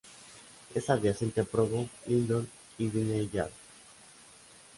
[0.73, 3.51] Es adyacente a Provo, Lindon y Vineyard.